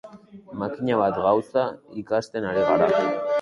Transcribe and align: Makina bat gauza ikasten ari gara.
Makina 0.61 0.97
bat 1.01 1.19
gauza 1.25 1.67
ikasten 2.05 2.49
ari 2.55 2.67
gara. 2.71 2.91